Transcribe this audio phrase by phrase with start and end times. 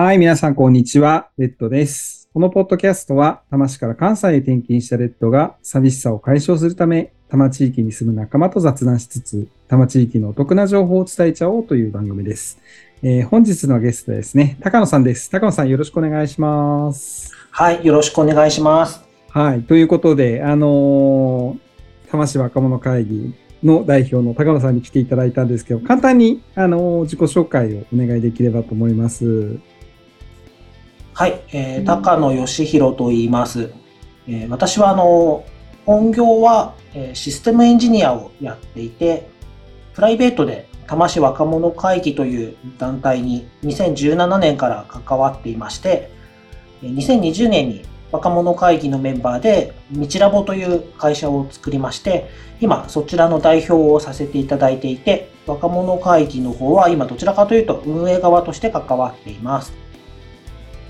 [0.00, 1.28] はい、皆さん、こんにちは。
[1.38, 2.30] レッドです。
[2.32, 12.60] このポッドキャストは、多摩市から関西へ転勤したレッドが、寂しさを解消するため、多摩地域に住む仲間と雑談しつつ、多摩地域のお得な情報を伝えちゃおうという番組です。
[13.02, 15.32] えー、本日のゲストですね、高野さんです。
[15.32, 17.32] 高野さん、よろしくお願いします。
[17.50, 19.02] はい、よろしくお願いします。
[19.30, 23.34] はい、ということで、あのー、多摩市若者会議
[23.64, 29.58] の代表の高野さんに来ていただいたんですけど、簡単に、あのー、自己紹介をお願いできればと思います。
[31.18, 33.72] はい、えー、高野義弘と言います。
[34.28, 35.44] えー、私はあの
[35.84, 39.28] 本業は、えー、システムエンジニアをやっていて、
[39.94, 46.08] プライベートで多摩市若者会議という団体に2017年から関わっていまして、
[46.84, 59.87] 2020年に若者会議のメンバーで、道ラボという会社を作りまして、今そちらの代表をさせていただいていて、若者会議の方は今どちらかというと運営側として関わっています。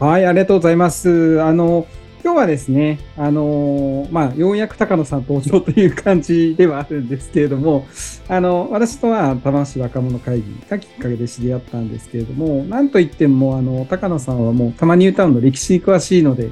[0.01, 1.43] はい、ありがとうございます。
[1.43, 1.85] あの、
[2.23, 7.85] 今日はですね、あのまあ、ようやく高野さん登場という感じではあるんですけれども、
[8.29, 16.51] あの、私とは玉市若者会議がきっかけで知り合ったんですけれども、なんといっても、あの、高野さんはもうたまニュータウンの歴史に詳しいので、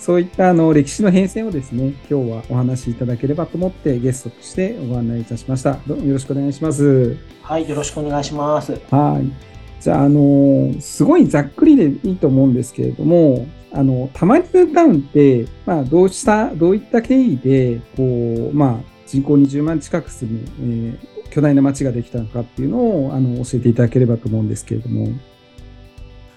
[0.00, 5.78] そういったあの歴史の変遷をですね、今日はお話しいただければと思ってゲストとしてご案内いたしました。
[5.86, 7.16] どうよろしくお願いします。
[7.42, 8.72] はい、よろしくお願いします。
[8.90, 9.57] はい。
[9.80, 25.08] じゃあ、あの、すごいざっくりでいいと思うんですけれども、あの、たまニュータウンって、まあ、どうした、どういった経緯で、こう、まあ、人口20万近く住む、えー、巨大な街ができたのかっていうのを、あの、教えていただければと思うんですけれども。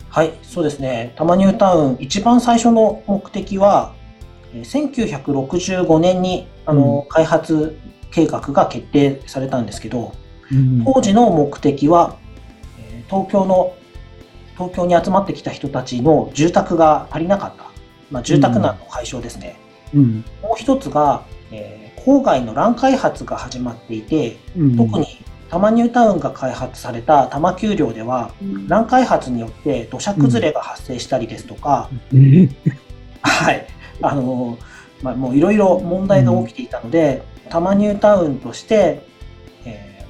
[0.09, 1.14] はい、そうですね。
[1.16, 3.94] たまニュータウン、一番最初の目的は、
[4.53, 7.78] 1965年に、あの、うん、開発
[8.11, 10.14] 計画が決定されたんですけど、
[10.52, 12.17] うん、当時の目的は、
[13.11, 13.76] 東京の
[14.54, 17.66] 東京に集まってきた人たちの住宅が足りなかった、
[18.10, 19.60] まあ、住宅難の解消ですね、
[19.94, 25.05] うん、もう一つが、えー、郊外の乱開発が始まっていて、うん、特に
[25.49, 31.89] 多摩ニュータウンが開発された多摩丘陵では、うん、乱開発によって土砂崩れが発生したりですとか、
[33.22, 33.67] はい。
[34.02, 34.58] あの
[35.04, 39.05] まあ、もういろいろ問題が起きていたので、多摩ニュータウンとして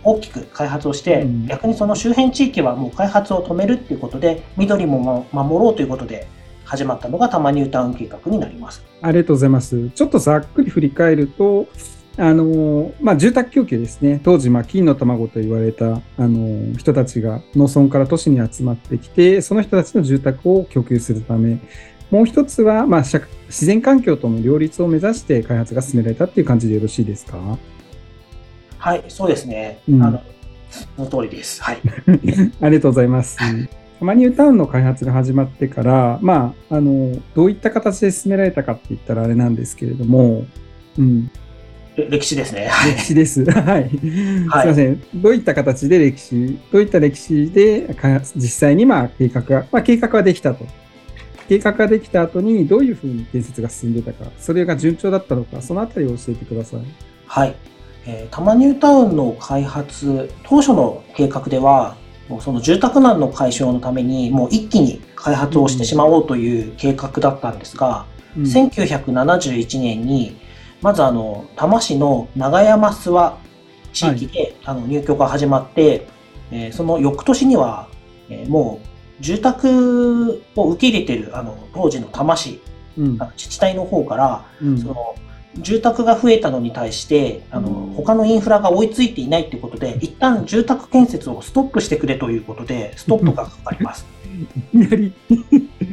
[0.03, 6.27] 大きく開発をして、うん、逆にその周辺地域はもう開発を止めるっていうことで、緑も守ろうということで
[6.63, 8.83] 始まったのが多摩ニュータウン計画になります。
[9.01, 9.89] ありがとうございます。
[9.89, 11.67] ちょっとざっくり振り返ると、
[12.17, 21.59] あのまあ、住宅供給ですね、当時、まあ、金の卵と言われたあの人たちが農村から都市に集まってきて、その人たちの住宅を供給するため、
[22.09, 27.57] もう一つは、まあ、自然環境との両立を目指して開発が進められたっていう感じでよろしいですか？
[28.81, 29.79] はい、そうですね。
[29.87, 30.23] うん、あの、
[30.97, 31.61] その通りです。
[31.61, 31.77] はい。
[32.61, 33.37] ありがとうございます。
[33.37, 40.45] たまニュータウンの開発が始まってから、まあ、あの、どういった形で進められたかって言ったらあれなんですけれども、
[40.97, 41.29] うん。
[41.95, 42.71] 歴史ですね。
[42.95, 43.45] 歴史です。
[43.51, 43.89] はい。
[43.89, 44.99] すみません。
[45.13, 47.95] どういった形で歴史、どういった歴史で
[48.35, 50.65] 実際にまあ計画が、まあ計画はできたと。
[51.47, 56.79] 計画ができた後にどういうふうに建設が進んでたか、それが順調だったのか、そのあたりを教えてください。
[57.27, 57.55] はい。
[58.05, 61.95] えー、多摩ニュータウンの開発、当初の計画では、
[62.39, 68.05] その住宅難の解消のために、もう一気に開発をしてしまおうという計画だったんですが、
[68.37, 70.37] うん、1971年に、
[70.81, 73.37] まずあの、多摩市の長山諏訪
[73.93, 76.07] 地域で、はい、あの入居が始まって、
[76.51, 77.87] えー、その翌年には、
[78.29, 78.79] えー、も
[79.19, 82.61] う住宅を受け入れているあの当時の多摩市、
[82.97, 85.15] うん、自治体の方から、うん、その
[85.57, 94.05] 住宅が増えたのに対して、あの、他のインフラが追いついていないということで、一旦住宅建設をストップしてくれということで、ストップがかかります。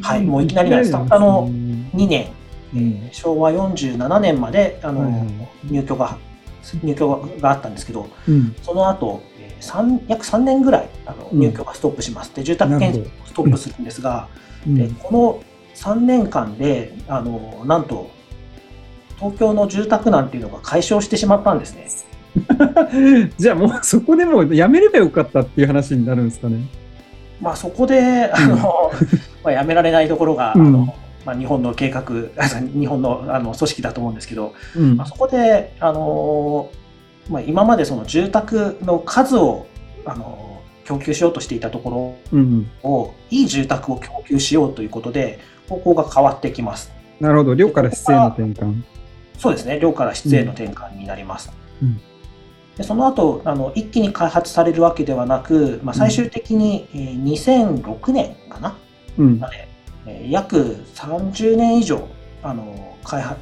[0.02, 0.92] はい、もういきなりなんです。
[0.92, 2.28] たったの2年、
[2.74, 5.26] えー、昭和47年まで、あの、
[5.64, 6.18] 入居が、
[6.82, 9.20] 入居があったんですけど、うん、その後、
[9.60, 12.34] 3約3年ぐらいあの入居がストップします。
[12.34, 14.28] で、住宅建設をストップするんですが、
[14.66, 15.42] でこの
[15.74, 18.10] 3年間で、あの、なんと、
[19.18, 21.88] 東京の住宅難っていうのが解消してしまったんですね。
[23.36, 26.62] じゃあもうそこでもやめればよかったっていう話になるんですかね。
[27.40, 28.92] まあそこで、あの、
[29.42, 30.94] まあやめられないところが、うん、あの、
[31.24, 32.04] まあ日本の計画、
[32.78, 36.70] 日本のあの組織だと思うんですけど、うん、まあそこで、あの、
[37.28, 39.66] まあ今までその住宅の数を、
[40.04, 42.66] あの、供給しようとしていたところを、うん、
[43.36, 45.38] いい住宅を供給しようということで、
[45.68, 46.90] 方向が変わってきます。
[47.20, 48.82] なるほど、量から質への転換。
[49.38, 51.50] そうですね、量から質への転換になります。
[51.80, 52.00] うん、
[52.76, 58.76] でその後あの一気に開発されるわけではなく、まあ、最終的に、えー、2006年かな、
[59.16, 59.48] うんま。
[59.48, 59.68] で、
[60.06, 62.08] えー約30年以上、
[62.42, 63.40] あの、開発、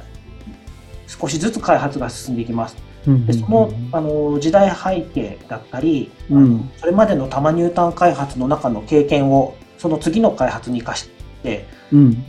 [1.07, 2.77] 少しずつ開発が進んでいきます。
[3.07, 6.69] うんで、その、あの、時代背景だったり、うん。
[6.77, 11.09] それまでの多摩ニュータウン開発の中の経験を、その次の開発に生かし
[11.41, 12.25] て、うん。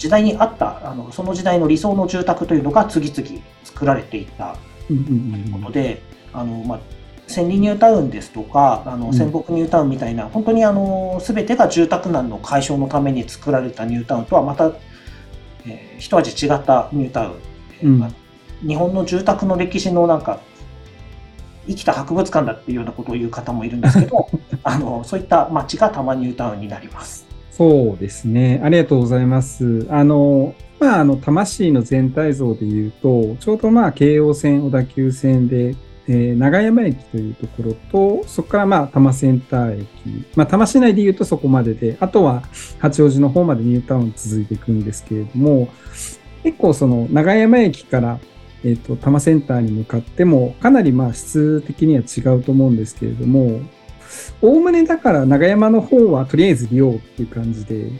[0.00, 4.56] 時代に合った、あの、その時代の理想の住宅というのが次々作られていった
[4.88, 6.00] うんうんうんので、
[6.32, 6.80] あの、まあ、
[7.26, 14.72] 千里ニュータウンですとか、あの、うん仙北ニュータウンみたいな、本当にあの、すべてが住宅難の解消のために作られたニュータウンとはまた、
[15.66, 17.34] えー一味違ったニュータウン。
[17.82, 18.10] えーうんまあ
[18.66, 20.40] 日本の住宅の歴史のなんか、
[21.66, 24.28] 生きた博物館だっていうようなことを言う方もいるんですけど、
[24.64, 27.29] あの、そういった街が多摩ニュータウンになります。
[27.60, 28.58] そうですね。
[28.64, 29.86] ありがとうございます。
[29.90, 35.76] あの、まあ、あの、魂の全体像で言うと、ちょうどまあ、京王線、小田急線で、
[36.08, 39.88] えー長山駅というところと、そこからまあ、多摩センター駅。
[40.36, 42.44] まあ、多摩市内で言うとそこまでで、あとは
[42.78, 45.68] 八王子の方までニュータウン続いていくんですけれども、
[46.42, 48.20] 結構その長山駅から、
[48.64, 53.60] えっ、と、多摩センターに向かっても、かなりまあ、質的には違うと思うんですけれども、
[54.42, 57.90] おおむねだから長山の方はとりあえず利用っていう感じで、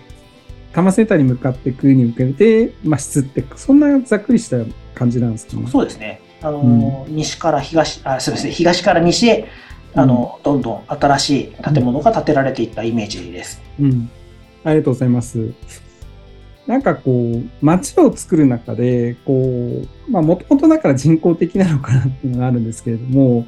[0.73, 4.59] 多摩センターに向かっていくに向けて、まあ、質って、そんなざっくりした
[4.95, 5.67] 感じなんですかね。
[5.67, 6.21] そうですね。
[6.43, 9.49] あの、西から東、あ、そうですね、東から西へ、
[9.95, 13.61] あの、どんどん新しい建物が建てられていったイメージです。
[13.81, 14.11] うん。
[14.63, 15.53] ありがとうございます。
[16.67, 23.47] なんかこう、街を作る中で、こう、まあ、もともとだから人工的なのかなっていうのがあるんですけれども、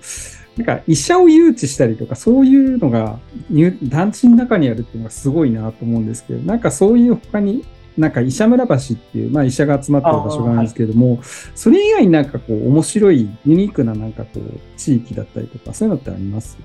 [0.57, 3.19] なんか医者を誘致したりとか、そういうのが
[3.49, 7.65] 入団地の中にあるっていうのがすごいなと思うんですけど、なんかそういう他に、
[7.97, 11.21] なんか医者村橋っていう、まあ医者が集まってる場所があるんですけれども、
[11.55, 16.59] それ以外になんかこう、面白い、ユニークななんかこう、地域だったりとか、そういうのってあります？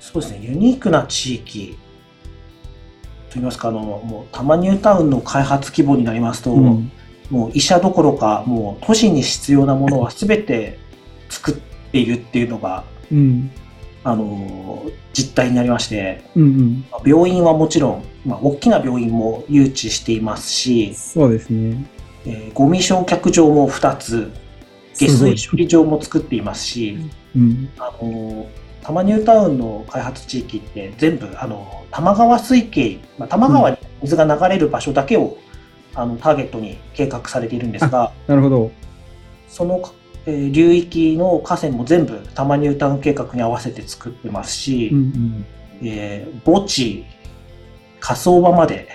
[0.00, 1.76] そうですね、ユニークな地域
[3.28, 6.90] といいますか、あの、もう、多摩ニュータウンの開発規模になりますと、うん。
[7.30, 10.78] もう医者どころか、もう都市に必要なものは全て
[11.28, 13.50] 作っているっていうのが、うん。
[14.02, 14.82] あの、
[15.12, 16.84] 実態になりまして、うんうん。
[16.90, 21.84] まあ病院はもちろん、まあ、大きな病院も誘致していますし、そうですね。
[22.26, 24.30] えーゴミ焼却場も2つ、
[24.94, 26.98] 下水処理場も作っていますし、
[27.36, 27.68] うん。
[27.78, 28.46] あの、
[28.82, 35.36] 多摩ニュータウンの開発地域って全部、あの、多摩川水系、まあ、多摩川に水が流れる場所だけを、
[35.94, 38.70] あの、ターゲットに計画されているんですが、なるほど。
[39.48, 39.82] その、
[40.26, 45.46] えー流域の河川も全部多摩ニュータウン計画に合わせて作ってますし、うんうん。
[45.82, 47.04] えー墓地、
[48.00, 48.88] 火葬場まで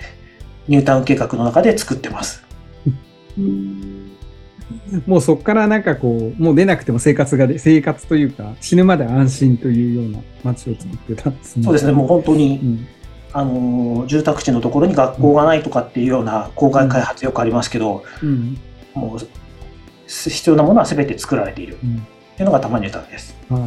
[0.68, 2.44] ニュータウン計画の中で作ってます。
[5.06, 11.64] もうそこからなんかこう、もう出なくても生活がで、生活というか、死ぬまで安心というような街を作ってたんですね。
[11.64, 12.88] そうですね、もう本当に、うん。
[13.34, 18.58] あのー住宅地のところに学校がないとかっていうような郊外開発よくありますけど、うん。
[18.94, 19.28] もうす
[20.08, 22.06] 必要なものは全て作られているうん。
[22.38, 23.36] というのが多摩ニュータウンです。
[23.50, 23.62] はい。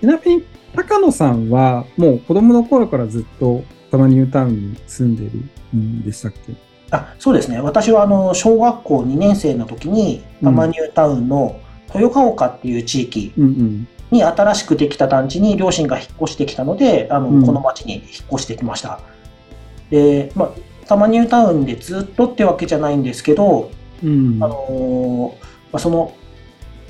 [0.00, 0.44] ちなみに、
[0.74, 5.30] 高野さんは、もう子供の頃からずっと多摩ニュータウンに住んでる
[5.78, 6.52] んでしたっけ？
[6.90, 11.58] あそうですね、私はあの小学校2年生の時に多摩ニュータウンの
[11.94, 13.88] 豊岡っていう地域うんうん。
[14.10, 19.00] に新しくできた団地に両親が引っ越してきたので、あのうんこの町に引っ越してきました。
[19.90, 20.48] で、まあ、
[20.82, 23.70] 多摩ニュータウンでずっとってわけじゃないんですけど、
[24.04, 24.38] うん。
[24.40, 26.14] あのーまあ、その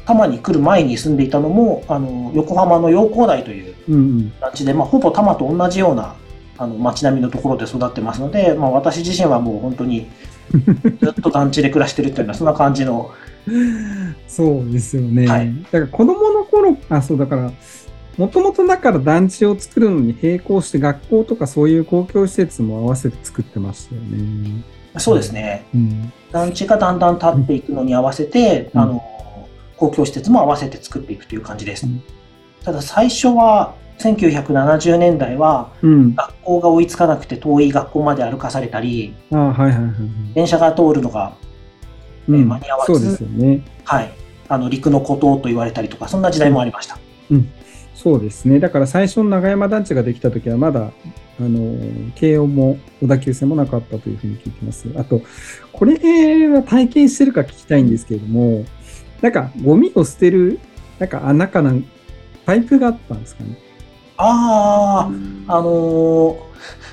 [0.04, 4.40] 多摩に来る前に住んでいたのも、あの横浜の陽光台といううんうん。
[4.40, 6.14] 団地で、まあ、ほぼ多摩と同じような
[6.58, 10.08] あの街並みのところで育ってますので、まあ、私自身はもう本当に
[11.02, 13.10] ずっと団地で暮らしてるっていうのはそんな感じの、
[14.28, 15.26] そうですよね。
[15.26, 17.50] はいだから子供の頃、あ、そうだから、
[18.16, 24.62] もともとだから団地を作るのに並行して学校とかそういう公共施設も合わせて作ってましたよね。
[24.98, 26.12] そうですね、うん。
[26.32, 29.02] 団地がだんだん建っていくのに合わせて、うんあの
[29.76, 31.86] 公共施設も合わせて作っていくという感じです。
[31.86, 32.02] うん
[32.64, 36.14] ただ最初は1970年代はうん。
[36.14, 39.14] 学校が追いつかなくて遠い学校まで歩かされたり。
[40.34, 41.34] 電車が通るのが、
[42.28, 43.24] うん間に合わず。
[43.84, 44.12] はい、
[44.48, 46.98] あの陸の孤島と言われたりとかそんな時代もありました。
[47.96, 48.60] そうですね。
[48.60, 50.90] だから最初の長山団地ができた時はまだ、あ
[51.40, 51.76] の、
[52.14, 54.86] 慶応も小田急線もなかったというふうに聞いてます。
[54.96, 55.22] あと、
[55.72, 58.66] これは体験してるか聞きたいんですけれども、
[59.22, 60.60] なんかゴミを捨てる、
[60.98, 61.84] なんか穴かなん
[62.44, 63.58] パイプがあったんですかね。
[64.18, 65.10] あ
[65.48, 66.36] あ、あのー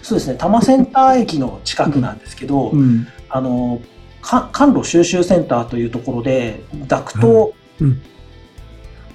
[0.01, 3.07] そうですね、多摩センター駅の近くなんですけど、うん。
[3.29, 8.01] あのーか甘露収集センターというところで、ダクト、うん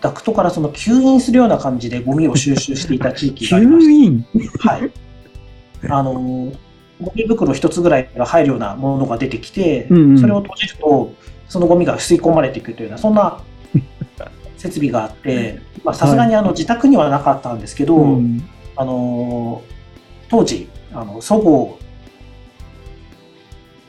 [0.01, 4.67] ダクトからその吸引するような感じでゴミを収集していた地域があり吸まし。
[4.67, 4.91] はい。
[5.91, 6.57] あのー
[7.01, 10.19] ゴミ袋一つぐらいが入るようなものが出てきて、うんうん。
[10.19, 11.13] それを閉じると、
[11.49, 13.41] そのゴミが吸い込まれていくというような、そんな
[14.57, 18.43] 設備があって、まあさすがにあの自宅にはなかったんですけど、うん。
[18.75, 19.79] あのー
[20.29, 21.85] 当時、あの、そごう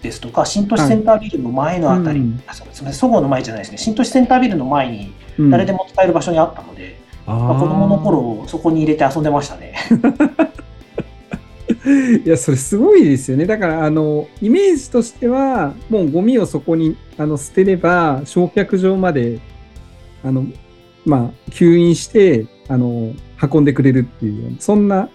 [0.01, 9.75] ですとか、新都市センタービルの前のあたり、うんあそうすみません、そごうの前じゃないですね、新都市センタービルの前にうん誰でも使える場所にあったので、まあ、子供の頃、そこに入れて遊んでましたね。
[12.25, 13.45] いや、それすごいですよね。
[13.45, 19.39] だから、あの、イメージとしては、もうゴミをそこにあの捨てれば、焼却場まで、
[20.23, 20.45] あの、
[21.05, 25.09] まあ、吸引して、あの、運んでくれるっていうそんな、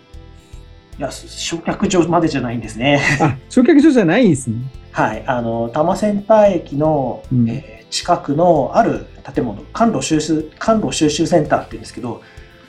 [0.98, 3.00] いや、焼却場までじゃないんですね。
[3.20, 4.56] あ、焼却場じゃないんですね。
[4.92, 12.22] はい、あの、多摩センター駅の、うんえー近くのある建物、甘露収集、甘露収集センターって言うんですけど、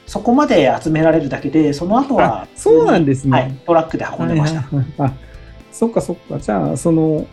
[0.05, 3.31] そこまで集められるだけで、その後はあ、そうなんですね。
[3.31, 4.61] はい、トラックで運んでました。
[4.61, 5.13] はいはいはいあ、
[5.71, 6.37] そっかそっか。
[6.37, 7.25] じゃあ、その、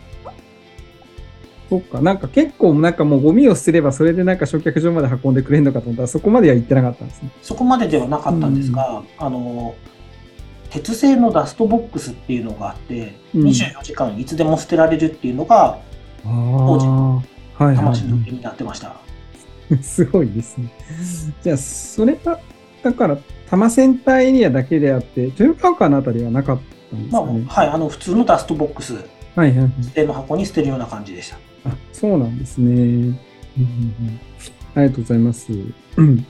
[1.69, 2.01] そっか。
[2.01, 7.29] なんか結構、なんかもうゴミを捨てれば、それでなんか焼却場まで運んでくれるのかと思ったら、そこまでは行ってなかったんですね。
[7.43, 9.75] そこまでではなかったんですが、あの、
[10.73, 15.77] 鉄製のダストボックスっていうのがあって、うん24時間いつでも捨てられるっていうのが、
[16.25, 17.15] ああ。
[17.15, 18.95] はいはい、魂の気になってました。
[19.81, 20.71] すごいですね。
[21.43, 22.39] じゃあ、それが、
[22.81, 27.45] だから、多摩センターエリアだけであって、豊川川のあたりはなかったんですまあ、かね。
[27.47, 29.03] はい、あの、普通のダストボックス、はい
[29.35, 29.83] はいはい。
[29.83, 31.37] 捨ての箱に捨てるような感じでした。
[31.69, 32.71] あ、そうなんですね。
[32.71, 33.19] うんうんうん
[34.75, 35.51] ありがとうございます。
[35.97, 36.25] うん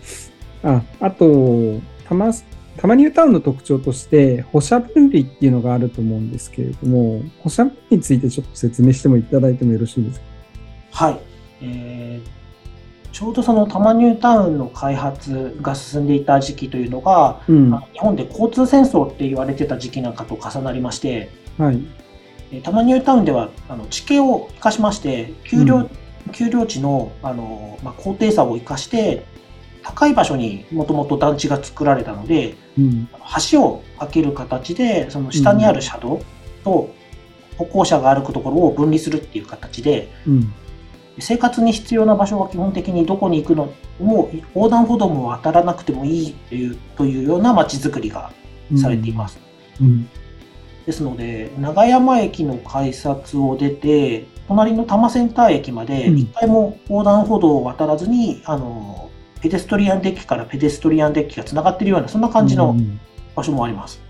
[0.63, 2.31] あ、あと、たま、
[2.77, 10.25] たまニュータウンの特徴として、歩射分離っていうのがあると思うんですけれども、歩射分離についてちょっと説明してもいただいてもよろしいですか？
[11.05, 11.19] はい。
[11.61, 12.29] えー
[13.11, 17.71] ちょうどその多摩ニュータウンの開発が進んでいた時期というのが、うん。
[17.93, 21.79] 日本で交通戦争って言われてた時期なんかと重なりまして、はい。
[22.51, 25.89] えー多摩ニュータウンではあの地形を生かしまして、丘陵,、うん
[26.31, 29.25] 丘陵地のあの、まあ、高低差を生かして、
[29.83, 33.07] 高い場所にもともと団地が作られたので、うん。
[33.51, 36.21] 橋を架ける形で、その下にある車道
[36.63, 36.93] と
[37.57, 40.53] 歩行者が歩くところを分離するっていう形で、うん。
[41.19, 48.31] 生活に必要な場所は基本的にどこに行くのも横断歩道も渡らなくてもいいというというような街づくりが
[48.75, 49.39] されています。
[49.79, 50.09] うん。
[50.85, 59.09] ですので、長山駅の改札を出て、隣の多摩センター駅まで一回も横断歩道を渡らずに、あの、
[59.43, 62.99] ペデストリアンデッキからペデストリアンデッキがつながっているような、そんな感じのうん
[63.35, 64.01] 場所もあります。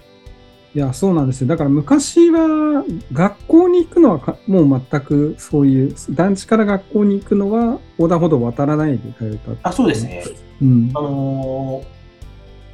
[0.75, 1.48] いや、そうなんですよ。
[1.48, 9.70] だから昔は学校に行くのはかもう全くそういう、団地から学校に行くのは横断歩道を渡らないで通えた。
[9.70, 10.24] あ、そうですね。
[10.62, 11.02] うんあ。
[11.02, 11.86] のー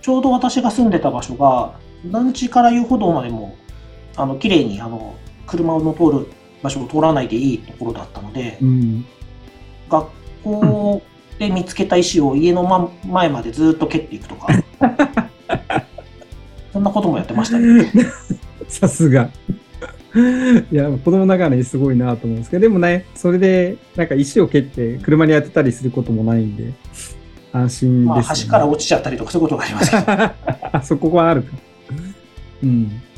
[0.01, 1.73] ちょうど私が住んでた場所が、
[2.05, 3.55] 団地から遊歩道までも、
[4.15, 5.13] あの、綺麗に、あの、
[5.45, 6.27] 車の通る
[6.63, 9.05] 場所を通らないでいいところだったので、うん。
[9.89, 10.07] 学
[10.43, 11.01] 校
[11.39, 14.47] で見つけた石を家のま前までずっと蹴っていくとか、
[16.73, 17.89] そんなこともやってましたね。
[18.67, 19.29] さすが。
[20.71, 26.73] いや、子供ながらにすごいなと思うんですけど、でもね、それで、なんか石を蹴って車に当てたりすることもないんで、
[27.53, 28.43] 安心まあ、ですよね。
[28.43, 30.03] 橋から落ちちゃったりとかそういうことがありますけど。
[30.73, 31.55] あ そこはあるか。
[32.63, 32.69] うん。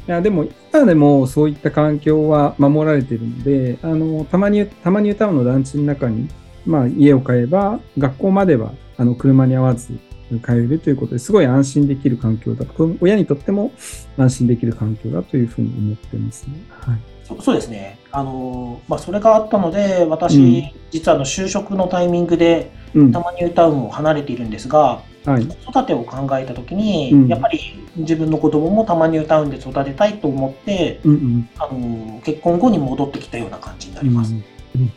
[0.08, 6.28] いや、でも、今でもそういった環境は守られているので、あの、たまに、たまにタウンの団地の中に、
[6.66, 9.98] まあ、家を買えば、学校までは、あの、車に合わず
[10.40, 13.72] 帰れるということですごい安心できる環境だと、親にとっても
[14.18, 16.54] 安心できる環境だというふうに思ってますね。
[16.70, 17.00] はい。
[17.24, 17.98] そそうですね。
[18.12, 23.12] あのーまあ、それがあったので、私、うん実はあの就職のタイミングで、うん。
[23.14, 25.46] たまニュータウンを離れているんですが、はい。
[25.46, 27.60] 子育てを考えたときに、うんやっぱり
[27.98, 31.50] 自分の子供もたまニュータウンで育てたいと思って、うんうん。
[31.58, 34.34] あのー結婚後に戻ってきたような感じになります。
[34.34, 34.44] うん
[34.76, 34.92] うん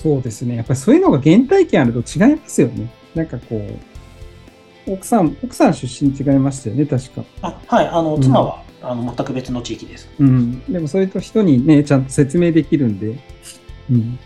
[0.00, 0.54] そうですね。
[0.54, 2.88] やっぱりそういうのが原体験あると違いますよね。
[3.16, 3.56] なんかこ
[4.86, 7.24] う、奥さん、奥さん出身違いましたよね、確か。
[7.42, 10.08] あはい、あのうん妻は、あの全く別の地域です。
[10.20, 10.62] うん。
[10.72, 13.18] でもそれと人にね、ちゃんと説明できるんで、
[13.90, 14.18] うん。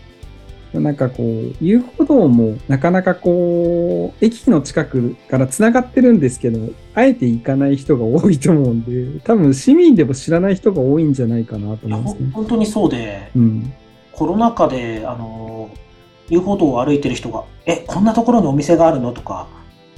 [0.83, 12.29] なんかこう、遊歩道もなかなかこう、駅の近くから繋がってるんですけど、あえて行かない人が多いと思うんで、多分市民でも知らない人が多いんじゃないかなと思いますね。
[12.31, 13.73] 本当にそうで、うん。
[14.15, 15.83] コロナ禍で、あのー
[16.29, 19.11] 遊歩道を歩いてる人が、え、こんなところにお店があるの？
[19.11, 19.47] とか、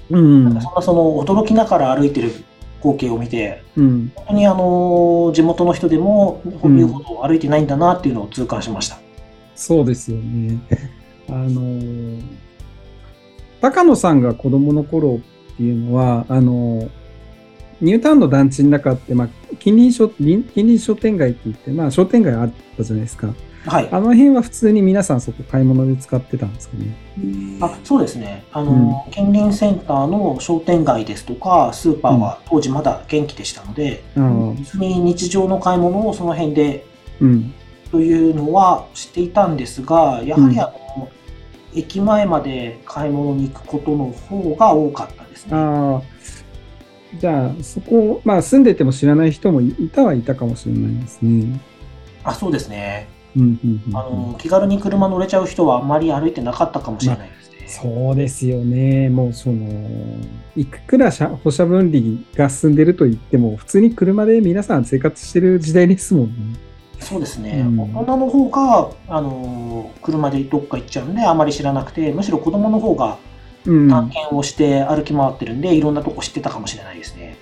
[0.09, 2.31] うんなんかそんなその驚きながら歩いてる
[2.81, 4.11] 光景を見て、うん。
[4.15, 8.97] 本当にあのー地元の人でもうん遊歩道を歩いてないんだなっていうのを痛感しました。
[9.55, 10.57] そうですよね。
[11.29, 12.21] あのー
[13.61, 15.19] 高野さんが子供の頃
[15.53, 16.89] っていうのは、あのー
[17.81, 19.27] ニュータウンの団地の中って、まあ、
[19.59, 23.33] 近隣商近隣商店街って言って、まあ、商店街あったじゃないですか。
[23.65, 23.89] はい。
[23.91, 26.95] あの辺は普通に皆さんそこ買い物で使ってたんですかね。
[27.61, 28.45] あそうですね。
[28.51, 36.85] あの、近隣センターの商店街ですとか、スーパーは当時まだ元気でしたので、ああ、普通に日常の買い物をその辺で
[37.19, 37.53] うん。
[37.91, 41.09] というのはしていたんですが、やはりあの、
[41.73, 45.51] 駅前まで買い物に行くことの方が多かったですね。
[47.19, 51.61] じゃあ、そこ、まあ、住んでても知らない人もいいたはいたかもしれないですね。
[52.23, 53.07] あそうですね。
[53.35, 53.97] うん、うん、うん。
[53.97, 57.67] あの、気軽に車乗れちゃう人はあんまり歩いてなかったかもしれないですね。
[57.67, 59.09] そうですよね。
[59.09, 59.67] もうその、
[60.55, 66.33] いくら車歩車分離が進んでると言っても、普通に車で皆さん生活してる時代ですもんね。
[66.99, 67.63] そうですね。
[67.65, 73.17] うん大人の方が、あの、車でどっか行っちゃうんで、あまり知らなくて、むしろ子供の方が
[73.65, 73.89] うん。
[73.89, 77.37] 探検をして歩き回ってるんで、いろんなとこ知ってたかもしれないですね。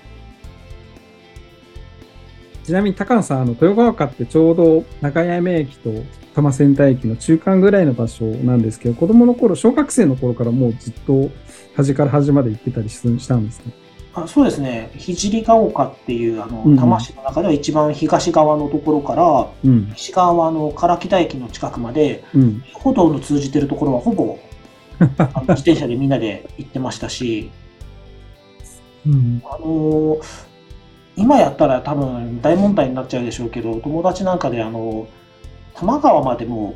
[2.63, 11.29] ちなみに高野さん、あの、豊川丘ってちょうど中山駅と多摩センター駅の中間ぐらいの場所なんですけど、子供の頃、小学生の頃からもうずっと
[11.75, 13.70] 端から端まで行ってたりししたんですか
[14.15, 14.91] あそうですね。
[14.98, 19.89] 聖ヶ丘っていう、あの、多摩市の中では一番東側のところから、うん。
[19.89, 22.63] 西側はあの唐北駅の近くまで、うん。
[22.74, 24.38] 歩道の通じてるところはほぼ
[25.00, 27.50] 自転車でみんなで行ってましたし、
[29.05, 29.41] うん。
[29.46, 30.17] あの
[31.15, 35.08] 今やったら多分大問題になっちゃうでしょうけど、友達なんかであの
[35.74, 36.75] 多摩川までも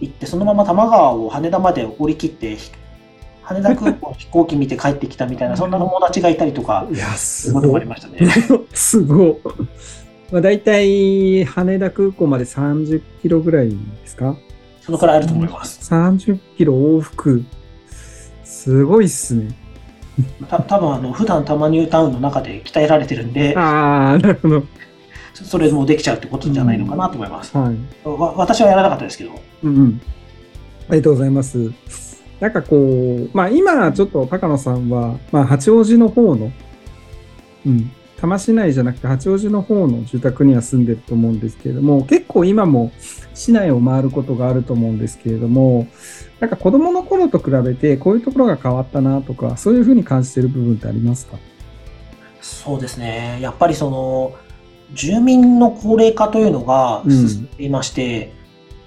[0.00, 2.70] 行って、そのまま多摩川を羽田まで降り切って、ひ
[3.42, 8.18] 羽田空港の飛行機見て帰ってきたみたいな、そんな友達がいたりとか、いや、そういありましたね。
[8.72, 9.36] すごい。
[10.30, 13.76] まあ、大体、羽田空港まで30キロぐらいで
[14.06, 14.36] すか？
[14.80, 15.92] そのくらいあると思います。
[15.92, 17.44] ?30 キロ往復。
[18.44, 19.48] すごいっすね。
[20.48, 24.64] た多分あの普段多摩ニュータウンの中で鍛えられてるんで、ああ、なるほど。
[25.34, 27.56] そそれもできちゃうってことじゃないのかなと思います。
[27.56, 28.08] はい。
[28.08, 29.30] わ私はやらなかったですけど。
[29.62, 30.00] うんうん。
[30.88, 31.72] ありがとうございます。
[32.40, 36.52] なんかこう、まあ今ちょっと高野さんは、まあ八王子の方の、
[37.64, 42.92] うん、多摩市内じゃなくて八王子の方の住宅には住んでると思うんですけれども、結構今も
[43.34, 45.86] 市内を回ることがあると思うんですけれども、
[46.42, 51.38] なんか子供の頃と比べてこういうところが変わったなとか、そういうふうに感じてる部分ってありますか？
[52.40, 53.38] そうですね。
[53.40, 54.34] やっぱりその、
[54.92, 58.32] 住民の高齢化というのが進んでいまして、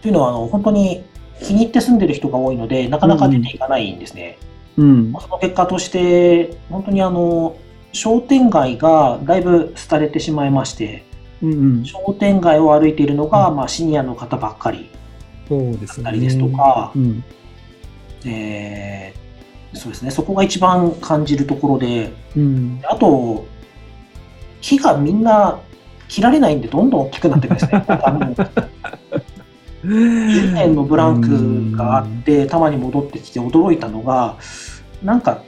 [0.01, 1.05] というのはあの本当に
[1.41, 4.37] 気に入って住んでる人が多いので、なかなか出ていかないんですね。
[4.75, 5.13] うん。
[5.13, 7.55] その結果として、本当にあの、
[7.93, 11.05] 商店街がだいぶ廃れてしまいまして、
[11.41, 11.85] うんうん。
[11.85, 14.89] 商店街を歩いているのが、まあ、シニアの方ばっかり
[15.47, 16.03] そうですよね。
[16.03, 17.23] だったりですとか、うん。
[18.25, 19.25] えー
[19.75, 22.81] そうですね、そこが一番感じるところで、うん。
[22.85, 23.45] あと、
[24.61, 25.59] 木がみんな
[26.07, 27.85] 切られないんで、どんどん大きくなっていくんですね。
[27.87, 28.35] なんかもう
[29.85, 34.37] 10年のブランクがあって、たまに戻ってきて驚いたのが、
[35.03, 35.43] なんか、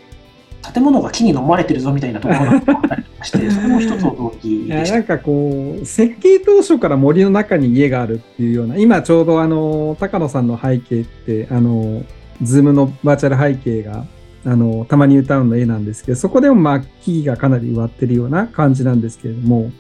[0.73, 4.95] 建物が木に飲まれてるぞみたいなところがあったりして、 それも一つ驚きでした。
[4.97, 12.03] なんかこう、設計当初から森の中に家があるっていうような、今ちょうどあの、高野さんの背景って、あの、
[12.41, 14.06] ズームのバーチャル背景が、
[14.45, 19.71] あの、多摩ニュータウンの絵なんですけど、そこでもまあ、木々がかなり植わってるような感じなんですけれども、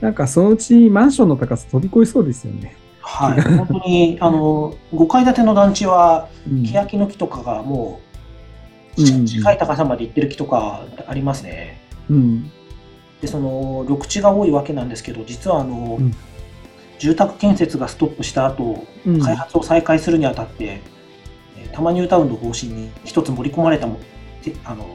[0.00, 2.76] なんかそのうちマンションの高さ飛び越えそうですよね。
[3.00, 8.00] はい、本当に、あの、5階建ての団地は、うん欅の木とかがも
[8.96, 11.80] う、うん近い高さまで行ってる木とかありますね。
[12.08, 12.50] うん。
[13.20, 16.14] で、その、緑地が多いわけなんですけど、実はあの、うん
[17.00, 19.20] 住宅建設がストップした後、うん。
[19.20, 20.80] 開発を再開するにあたって、
[21.56, 23.98] えー多摩ニュータウンの方針に一つ盛り込まれたも
[24.42, 24.86] てあの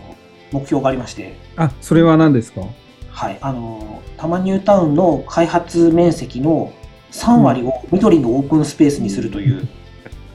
[0.51, 2.61] 目標がありまして、あ、それは何ですか？
[3.11, 6.71] はい、あの多摩ニュータウンの開発面積の
[7.11, 9.67] 3割を緑のオープンスペースにするという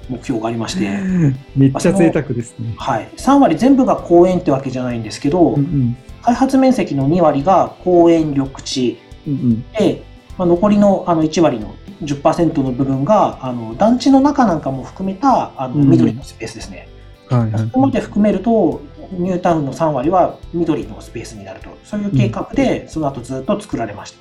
[0.09, 0.91] 目標がありまして、
[1.57, 2.75] めっちゃ贅沢ですね。
[2.77, 5.97] はい、3割全部が公園ってわけじゃないんですけど、うんうん。
[6.23, 8.99] 開発面積の2割が公園緑地。
[9.27, 9.73] うんうん。
[9.73, 10.03] で、
[10.37, 16.88] まあ、残りのあの1割の10%の部分があの団地の中なんかも含めたあのうん緑のスペースですね。
[17.29, 24.14] はいはいそこまで含めると、ニュータウンの3割は緑のスペースになると、そういう計画で、その後ずっと作られまし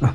[0.00, 0.14] た。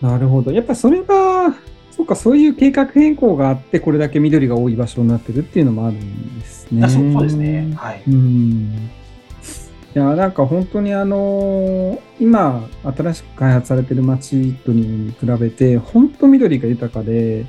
[0.00, 0.52] なるほど。
[0.52, 1.54] やっぱそれが、
[1.90, 6.84] そうか、そういう計画変更があって、これだけ緑が多い場所になってるっていうのもあるんですね。
[6.84, 7.72] あそうそうですね。
[7.74, 8.02] はい。
[8.06, 8.90] うん。
[9.94, 17.46] いや、なんか本当にあの今、新しく開発されてる街とに比べて、本当緑が豊かで、い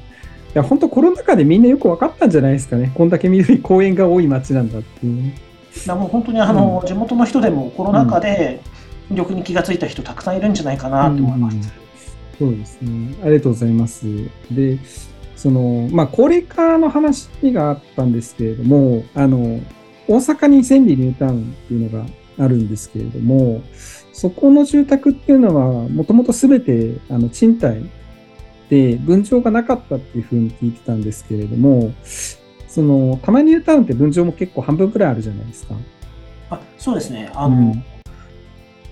[0.54, 2.92] や、本当コロナ禍でみんなよく分かったんじゃないですかね。
[2.96, 5.34] こんだけ緑、公園が多い街なんだっていう。
[5.86, 8.62] だもう本当にあの、地元の人でもコロナ禍で
[9.12, 11.56] 魅力に気がついた人たくさんいるんじゃないかなと思います。
[12.40, 13.16] うん、そうですね。
[13.24, 14.06] ありがとうございます。
[14.50, 14.80] で、
[15.36, 19.60] その、まあ、高齢化の話があったんですけれども、あの、
[20.08, 22.06] 大阪に千里ニュータウンっていうのが
[22.40, 23.62] あるんですけれども、
[24.14, 27.90] そこの住宅っていうのは、もともとすべてあの賃貸
[28.70, 31.94] で分譲がなかったっていうふうに聞いてたんですけれども、
[32.68, 35.76] その、たまにニュータウンって分譲も結構半分くらいあるじゃないですか。
[36.52, 37.32] あそうですね。
[37.34, 37.84] あの、うん、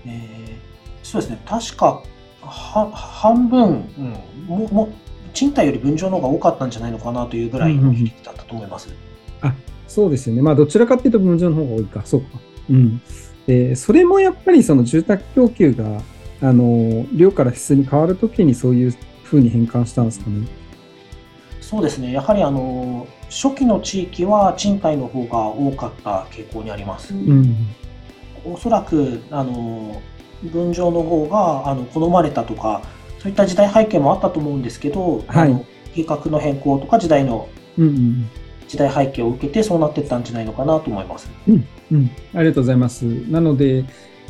[0.06, 1.40] えー、そうですね。
[1.46, 2.02] 確か、
[2.40, 4.14] は半分、うん、
[4.46, 4.88] もも
[5.34, 8.88] 賃貸より分譲の方が多かったんじゃないのかなというぐらいの比率だったと思います。
[9.42, 9.54] あ
[9.86, 10.42] そうですよね。
[10.42, 12.02] まあ、どちらかっていうと分譲の方が多いか。
[12.04, 12.26] そうか。
[12.70, 13.00] うん。
[13.48, 16.02] で、それもやっぱりその住宅供給が、
[16.42, 20.46] あの、量から質に変わるときにそういうふうに変換したんですかね。
[21.62, 22.12] そうですね。
[22.12, 27.14] やはりあの、初期の地域は賃貸の方が多かった傾向にあります。
[27.14, 27.74] うん、
[28.44, 30.02] おそらく、あの、
[30.42, 32.82] 分譲の方があの好まれたとか、
[33.18, 37.48] そういった時代背景もあったと思うんですけど、はい、あの計画の変更とか時代の
[38.68, 41.30] 時代背景を受けてそうなっていったんじゃないのかなと思います。
[41.48, 43.02] うん、うん、ありがとうございます。
[43.02, 43.84] なので、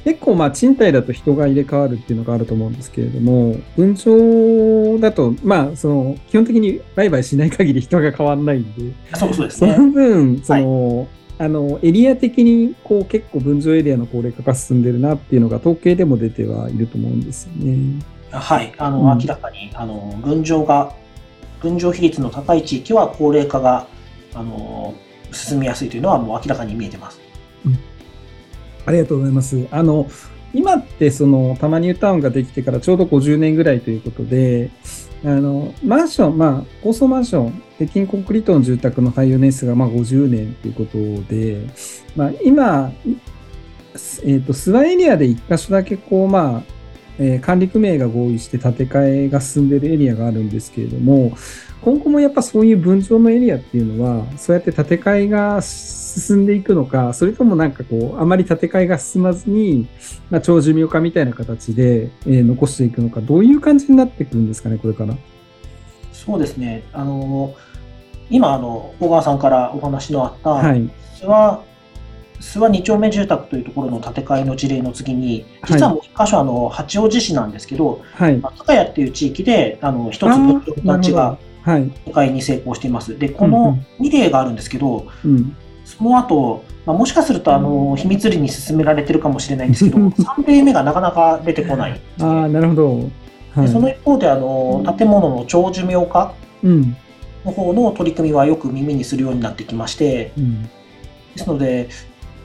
[0.05, 9.75] 結構まあ賃貸だと人が入れ替わるっていうのがあると思うんですけれども、分譲だと、まあ、その、基本的に売買しない限り人が変わらないんで、そうそうですね。
[9.75, 18.03] その分、その、はい、あの、エリア的に、こう、結構分譲エリアの高齢化が進んでるなっていうのが統計でも出てはいると思うんですよね。
[18.31, 20.95] はい、あの、うん、明らかに、あの、分譲が、
[21.61, 23.87] 分譲比率の高い地域は高齢化が、
[24.35, 24.95] あの、
[25.33, 27.28] 進みやすいというのはもう明らかに見えてます。
[28.87, 29.67] ありがとうございます。
[29.71, 30.09] あの、
[30.55, 34.71] 今ってその、たまニュータウンができてからちょうど50年ぐらいということで、
[35.25, 40.99] あの、マンション、まあ、高層マンション、鉄筋コンクリートの住宅の耐用年数がまあ50年ということ
[41.33, 41.67] で、
[42.17, 46.79] まあ、今、えっ、ー、と、諏訪エリアで一箇所だけこう、まあ、
[47.19, 51.37] えー、管理組合が合意して建て替えが進んでいるエリアがあるんですけれども、
[51.83, 59.87] 今後もやっぱそういう分譲のエリアっていうのは、そうやって建て替えが進んでいくのか、それともなんかこう、あまり建て替えが進まずに、
[60.31, 65.15] まあ、長寿命化みたいな形で、えー、残していくのか、どういう感じになっていくんですかね、これから。
[66.13, 66.83] そうですね。
[66.93, 67.55] あの、
[68.29, 70.91] 今、あの、小川さんからお話のあった、はい、
[71.25, 71.63] は
[72.41, 78.41] 諏訪二丁目住宅というところの建て替えの事例の次に、実はもう一箇所、あの、八王子市なんですけど、はい。
[78.41, 82.31] 高谷っていう地域で、あの、一つの団地が、はい。
[82.33, 83.19] に成功しています。
[83.19, 85.55] で、この2例があるんですけど、うん、
[85.85, 92.97] その後、まあ、もしかすると、あの、秘密裏に進められてるかもしれないんですけど、3例目がなかなか出てこない、 ああ、なるほど。
[93.55, 96.33] はい、でその一方で、あの、建物の長寿命化
[97.45, 100.69] の方の取り組みはよく耳にするようになってきまして、うん、で
[101.37, 101.89] すので、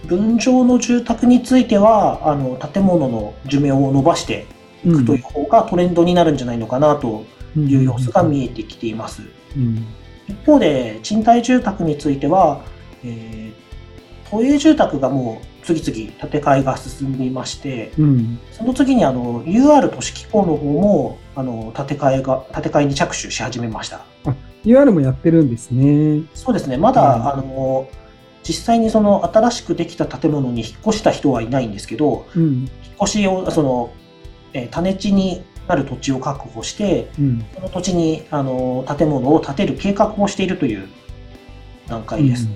[0.06, 4.48] 分譲の住宅については、あの、建物の寿命を伸ばして
[4.86, 7.24] いくという方がトレンドになるんじゃないのかなと
[7.56, 9.22] いう様子が見えてきています。
[10.28, 12.64] 一方で、賃貸住宅については、
[13.04, 24.06] えー、都営住宅がもう次々建て替えが進んでいまして、うん、その次にあの UR 都市機構の方もあの建て替えが建て替えに着手し始めました。
[24.26, 24.36] あ、
[24.66, 26.24] UR もやってるんですね。
[26.34, 26.78] そうですね。
[26.78, 27.88] まだ、うん、あの
[28.44, 32.70] 実際にその新しくできた建物に引っ越した人はいないんですけど、うん、引っ
[33.04, 33.94] 越しを、その、
[34.54, 40.88] えー、種地になる土地を確保して、うん、その土地にあの建物を建てる計画をしているという
[41.88, 42.48] 段階です。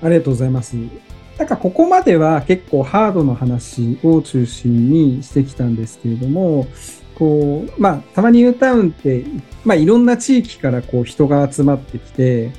[0.00, 0.76] うん、ありがとうございます。
[1.38, 6.66] なんかここまでは結構ハードの話を中心にしてきたんですけれども、
[7.16, 9.24] こう、まあ、たまにニュータウンって、
[9.64, 12.52] まあ、いろんな地域からこう人が集まってきて、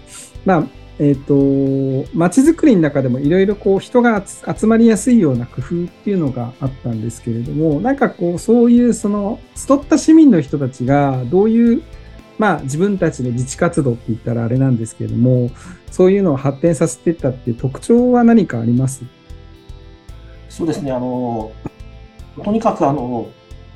[0.46, 0.64] まあ、
[0.98, 11.84] えっ、ー、と、街づくりの中でもいろいろこう人が集まりやすいような工夫っていうのがあったんですけれども、なんかこう、そういうその、集った市民の人たちがどういう、
[12.38, 15.52] まあ自分たちの自治活動って言ったらあれなんですけれども、
[15.92, 19.04] そういうのを発展させていったっていう特徴は何かあります？
[20.50, 21.52] そうですね、あの、
[22.44, 23.30] とにかくあの、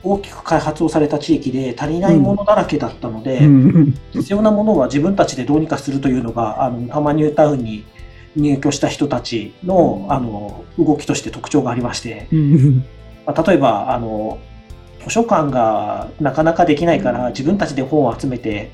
[0.04, 7.86] 大きく開発をされた地域で足りないものだらけだったので、うん、必要なものは自分たちでどうにかするというのが、あの、タマニュータウンに
[8.36, 12.28] 入居した人たちの、あの、動きとして特徴がありまして、
[13.26, 14.40] まあ、例えば、あの、
[15.04, 18.72] 図書館がなかなかできないから自分たちで本を集めて、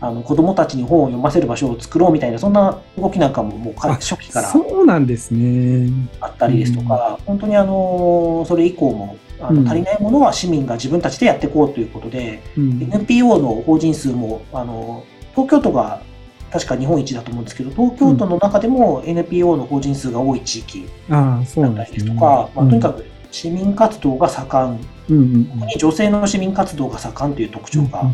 [0.00, 5.88] あの子供たちに本を読ませる場所を作ろうみたいな、そんな動きなんかももう初期からそうなんですね。
[6.20, 16.02] あったりですとか、本当にあのそれ以降もあの足りないものは市民が自分たちでやっていこうということで、うん、NPO の法人数もあの東京都が
[16.50, 28.04] 確か日本一だと思うんですけど、東京都の中でも NPO の法人数が多い地域だったりなんですとか、まあ、とにかく、く市民活動が盛ん、うんうん特に女性の市民活動が盛んという特徴が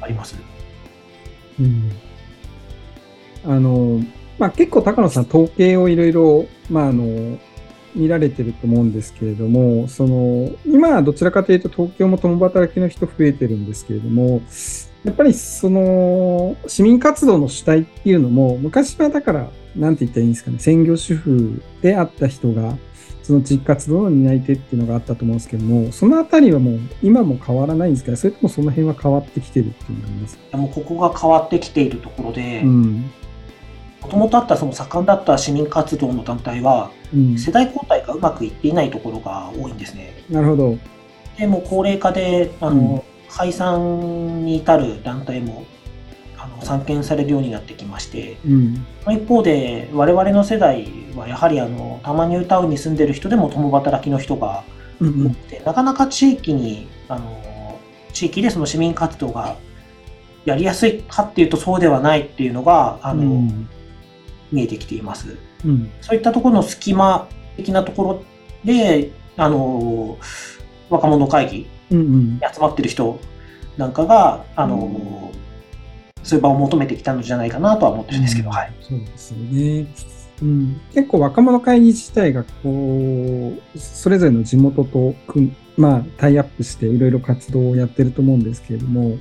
[0.00, 0.34] あります。
[1.60, 1.92] うん。
[3.46, 4.00] あの、
[4.38, 7.38] まあ、結構高野さん統計をいろいろ、まあ、あの、
[7.94, 14.42] 見られてると思うんですけれども、その、今はどちらかというと東京も共働きの人増えてるんですけれども、
[15.04, 22.76] やっぱりその、市民活動の主体っていうのも、昔はだから、なんて言ったらいいんですかね、専業主婦であった人が、
[23.22, 30.38] その地域活動の担い手っていうのがあったと思うんですけども、そのあたりはもう今も変わらないんですかそれともその辺は変わってきてるっていうのがあります？
[30.52, 33.10] もここが変わってきているところで、うん。
[34.02, 37.38] もともとあったその盛んだった市民活動の団体は、うん。
[37.38, 40.14] 世代交代がうまくいっていないところが多いんですね。
[40.28, 40.78] なるほど。
[41.38, 45.64] でもう高齢化であの、うん解散に至る団体も
[46.38, 48.86] あの散見されるようになってきまして、うん。
[49.12, 54.62] 一方で我々の世代はやはりあの多摩ニュータウンに住んでる人でも共働きの人が
[55.00, 57.80] うん多くて、なかなか地域にあの
[58.12, 59.56] 地域でその市民活動が
[60.44, 63.68] やりやすいかっていうとそうではないっていうのがあの、うん。
[64.52, 65.36] 見えてきています。
[65.64, 65.90] うん。
[66.00, 68.24] そういったところの隙間的なところ
[68.64, 70.18] であの
[70.90, 71.98] 若者会議うん。
[71.98, 72.34] うん。
[72.34, 73.18] に集まってる人
[73.76, 75.32] なんかがあの、
[76.22, 78.72] そういう場を求めてきたのじゃないかなとは思ってるんですけど、はい。
[78.80, 79.86] そうですよね。
[80.42, 85.14] うん、結構若者会議自体がこうそれぞれの地元と
[85.76, 89.16] まあ、タイアップしていろいろ活動をやってると思うんですけれども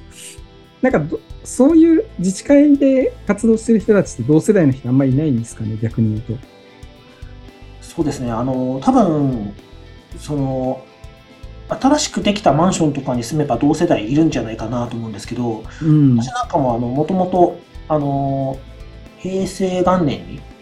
[0.83, 6.47] なんかどそういう自治会で活動してる人たちって同世代の人あんまりいないんですかね逆に言うと。
[7.81, 8.31] そうですね。
[8.31, 9.53] あの、多分、
[10.17, 10.83] その、
[11.69, 18.57] 新しくできたマンションとかに住めば同世代いるんじゃないかなと思うんですけど、うん私なんかもあの、もともと、あの、
[19.19, 20.52] 平成元年にうん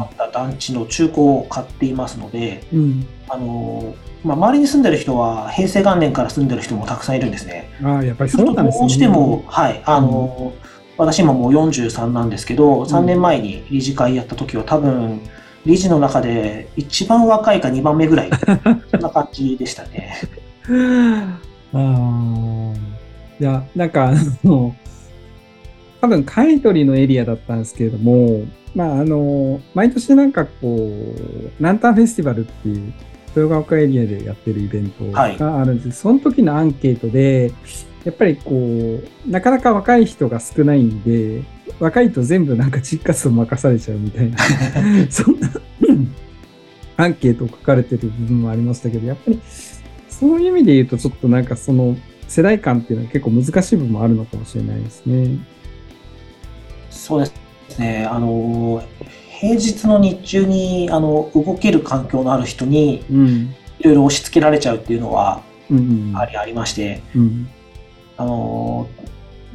[0.00, 7.70] あった団地の中古を買っていますので、うんあの、まあ、周りに住んでる人は平成元年から住んでる人もたくさんいるんですね。
[7.80, 8.80] うん、ああやっぱりそうなんですね。
[8.80, 10.52] どうしても、はい、あの、
[10.96, 15.20] 私今もう43なんですけど、3年前に理事会やった時は多分、
[15.64, 18.30] 理事の中で一番若いか2番目ぐらい、
[18.90, 20.14] そんな感じでしたね。
[21.72, 22.72] ああ。
[23.40, 24.74] いや、なんか、あの、
[26.00, 28.42] 多分、買い取りのエリアだったんですけれども、
[28.74, 32.92] まあ、あの、毎年なんかこう、ランタンフェスティバルっていう、
[33.36, 37.52] 豊ヶ丘エリアでやってるイベントがあるんです、その時のアンケートで、
[38.04, 41.42] やっぱりこう、なかなか若い人が少ないんで、
[41.78, 44.38] 若いと全部なんか実活動任されちゃうみたいな、
[45.10, 45.50] そんな
[46.96, 49.40] アンケートを書かれてる部分もありましたけど、やっぱり
[50.08, 55.38] そういう意味で言うと、ちょっとなんかその世代間っていうのは結構難しい部分もあるのかもしれないですね。
[56.90, 57.47] そうです
[57.78, 58.06] ね。
[58.10, 58.82] あの、
[59.40, 63.54] 平日の日中に、あの、動ける環境のある人に、うん。
[63.78, 67.48] いろいろ押し付けられちゃうっていうのは、うんうんやはりありまして、うん。
[68.16, 68.88] あの、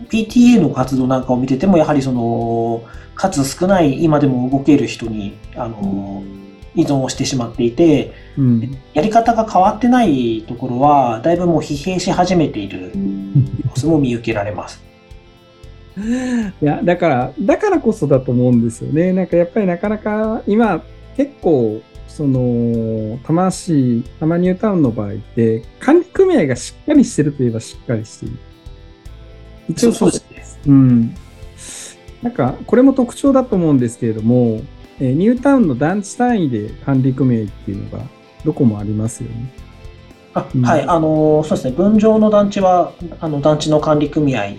[0.10, 2.84] PTA の活動なんかを見てても、やはりその、
[3.15, 6.23] 数少ない今でも動ける人に、あの、
[6.76, 8.78] 依存をしてしまっていて、うん。
[8.93, 12.91] やり方が変わってないところは、だいぶもう疲弊し始めている
[13.65, 14.82] 様子も見受けられます。
[16.62, 19.13] いや、だから、だからこそだと思うんですよね。
[19.13, 20.84] なんかやっぱりなかなか今、
[21.15, 28.38] 結構、その、多摩市、多摩ニュータウンの場合って、管理組合がしっかりしてるといえばしっかりしている。
[29.69, 30.43] 一応そうですね。
[30.67, 31.15] うん。
[32.21, 34.62] なんか、これも特徴だと思うんですけれども、
[34.99, 38.06] えーニュータウンの団地単位で管理組合っていうのが、
[38.45, 39.51] どこもありますよね。
[40.36, 41.71] あうんはい、あの、そうですね。
[41.71, 44.53] 分譲の団地は、あの、団地の管理組合、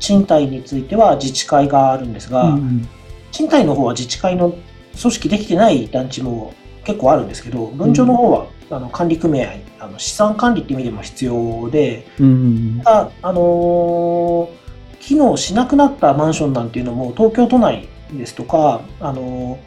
[0.00, 2.88] 賃貸については自治会があるんですが、うん
[3.32, 4.54] 賃貸の方は自治会の
[4.98, 6.54] 組織できてない団地も
[6.84, 14.66] 結構あるんですけど、分譲の方は、あの管理組合、あの資産管理っていう意味でも必要で、うんあのー
[15.00, 19.58] 機能しなくなったマンションなんていうのも東京都内ですとか、あの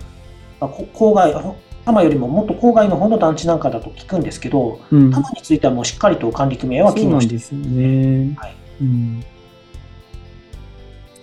[0.59, 5.11] ー郊外、あ多摩よりももっと郊外の方の団地なんかだと聞くんですけど、うん。
[5.11, 7.37] 多摩についてはもうしっかりと管理組合は機能している。
[7.37, 8.35] んですよね。
[8.37, 9.23] はいうん。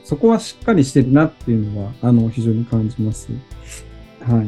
[0.07, 3.29] そこはしっかりしてるなっていうのは、あの、非常に感じます。
[4.21, 4.47] はい。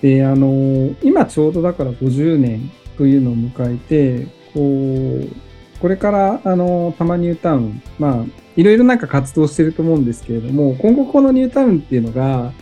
[0.02, 8.24] で、あの、今ちょうどだから50年というのを迎えて、こう、これから、あの、多摩ニュータウン、まあ、
[8.56, 12.52] いろいろなんか活動してると思うんですけれども、今後このニュータウンっていうのが、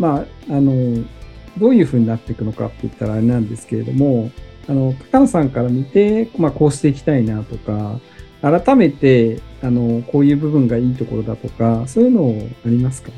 [0.00, 1.04] まあ、あの、
[1.58, 4.32] どういう風になっていくのかって言ったらあれなんですけれども、
[4.68, 8.00] あの、高野さんから見て、まあ、こうしていきたいなとか、
[8.50, 13.10] 改めて、あの、こういう部分がいいところだとか、そういうのありますか？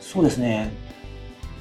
[0.00, 0.72] そうですね。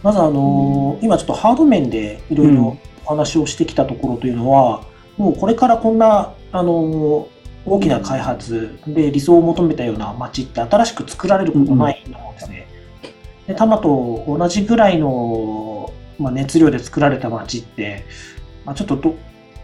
[0.01, 4.83] まずあのー今ちょっとハード面でいろいろお話をしてきたところというのは、
[5.17, 12.67] もうこれからこんな、あのー大きな開発で理想を求めたような街って新しく作られることないと思うんですね。
[13.45, 18.05] で、多摩と同じぐらいの、まあ、熱量で作られた街って、
[18.65, 19.15] まあ、ちょっとど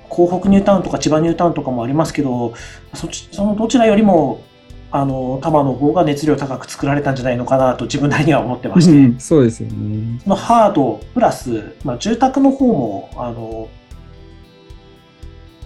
[0.10, 2.54] 港北ニュータウンとか千葉ニュータウンとかもありますけど、
[2.94, 4.44] そそのどちらよりも
[4.92, 10.20] あの多摩の方が熱量高く作られたんじゃないのかなと自分なりには思ってまして、うんそうですよね。
[10.24, 13.70] そのハードプラス、まあ、住宅の方もあの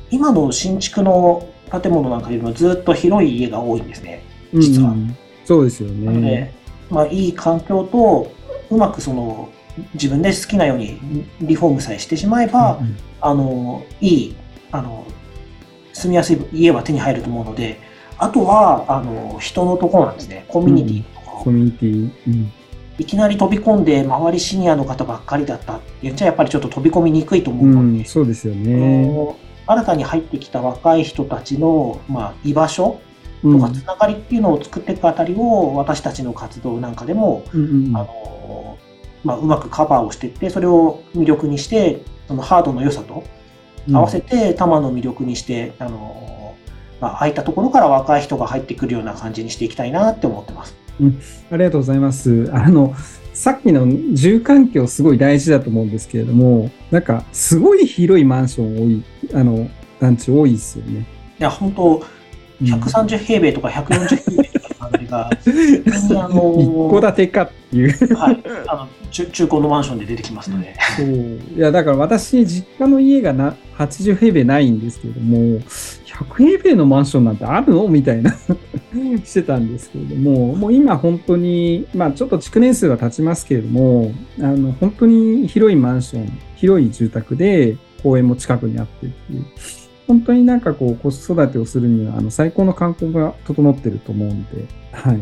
[0.10, 4.24] 今の新築の建物なんかよりもずっと広い家が多いんですね。
[4.54, 6.54] 実はうんうんそうですよなのでね。、
[6.92, 8.32] まあ、いい環境と
[8.70, 9.50] うまくその
[9.94, 11.00] 自分で好きなように
[11.42, 14.36] リフォームさえしてしまえば、うんあのいい
[14.72, 15.06] あの
[15.92, 17.82] 住みやすい家は手に入ると思うので
[18.18, 20.46] あとはあの人のところなんですね。
[20.48, 22.12] コミュニティとか、コミュニティ。
[22.28, 22.52] うん。
[22.98, 29.08] いきなり飛び込んで周りシニアの方ばっかりだったって言っちゃやっぱりちょっと飛び込みにくいと思ううので、ん、そうですよあね。
[29.08, 33.00] の新たに入ってきた若い人たちの、まあ、居場所
[33.42, 33.60] うん。
[33.60, 37.96] とかつながりっていうのを作っていくあたりを私たちの活動なんかでも、うんうん。
[37.96, 38.29] あの
[39.24, 43.24] まあ、うまくカバーをしていってそれを魅力にしてそのハードの良さと
[43.92, 46.56] 合わせて多摩の魅力にして、あの
[47.02, 50.76] まあ、空いたところから若い人が入ってくるような感じにしていきたいなって思ってます。
[51.52, 52.50] ありがとうございます。
[52.54, 52.94] あの、
[53.34, 59.04] さっきの住環境すごい大事だと思うんですけれども、なんか、すごい広いマンション多い、
[59.34, 61.06] あの、団地多いですよね。
[61.40, 62.04] いや本当
[62.62, 64.49] うん130平米とか140平米
[64.90, 68.16] とかの感じが、あ の一戸建てかっていう。
[68.16, 71.08] はい、あの中中古のマンションで出てきますので、そう。
[71.08, 78.36] いや、だから私、実家の家がな80平米ないんですけれども、100平米のマンションなんてあるのみたいな。
[79.24, 89.46] してたんですけれども、もう今本当に、まあちょっと築年数は経ちますけれども、あの、本当に広いマンション、広い住宅で公園も近くにあってっていう、
[90.08, 95.20] 本当になんかこう、子育てをするには、あの、最高の観光が整ってると思うんで、はい。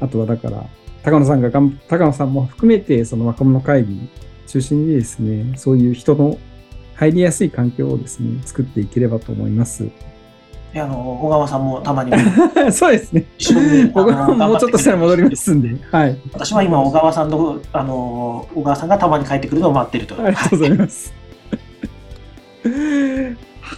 [0.00, 0.64] あとはだから、
[1.02, 4.08] 高野さんががん、高野さんも含めて、その若者会議
[4.46, 6.38] 中心にですね、そういう人の
[6.94, 9.88] 入りやすい環境をですね、作っていければと思います。
[10.72, 12.12] であの小川さんもたまに
[12.70, 13.24] そうですね。
[13.38, 16.18] 一緒に僕 あのももうちょっとしたら戻りますんで、はい。
[16.32, 20.14] 私は今小川さんのあの小川さんがたまに帰ってくるのを待ってると。
[20.22, 21.14] ありがとうございます。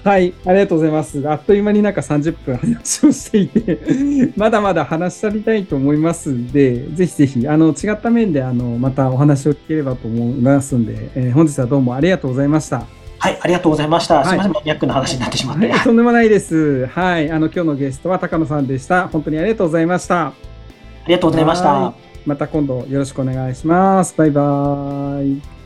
[0.05, 1.29] はい、ありがとうございます。
[1.29, 3.79] あっという間になんか30分話をしていて、
[4.37, 12.85] まだまだ話し足りたいと思いますんで、ぜひぜひ、あの、違った面で、あの、またお話を聞ければと思いますんで、えー本日はどうもありがとうございました。
[13.18, 14.16] はい、ありがとうございました。
[14.16, 15.68] はいすみません、マニアックな話になってしまって。
[15.68, 16.87] はい、とんでもないです。
[16.87, 19.09] はい、あの、今日のゲストは高野さんでした。
[19.09, 20.27] 本当にありがとうございました。
[20.27, 20.33] あ
[21.07, 21.72] りがとうございました。
[21.72, 24.14] はいまた今度よろしくお願いします。
[24.16, 25.58] バイバーイ。